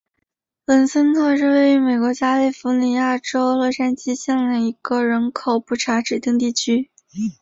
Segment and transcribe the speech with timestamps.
[0.65, 6.89] 文森特是位于美国加利福尼亚州洛杉矶县的一个人口普查指定地区。